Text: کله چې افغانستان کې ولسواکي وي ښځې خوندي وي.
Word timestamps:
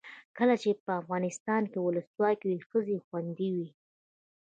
کله 0.37 0.53
چې 0.61 0.67
افغانستان 1.01 1.63
کې 1.71 1.79
ولسواکي 1.81 2.45
وي 2.49 2.59
ښځې 2.69 2.97
خوندي 3.05 3.49
وي. 3.55 3.67